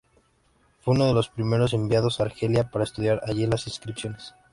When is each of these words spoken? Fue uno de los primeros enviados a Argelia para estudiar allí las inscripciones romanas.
Fue 0.79 0.95
uno 0.95 1.05
de 1.05 1.13
los 1.13 1.29
primeros 1.29 1.75
enviados 1.75 2.19
a 2.19 2.23
Argelia 2.23 2.71
para 2.71 2.85
estudiar 2.85 3.21
allí 3.27 3.45
las 3.45 3.67
inscripciones 3.67 4.31
romanas. 4.31 4.49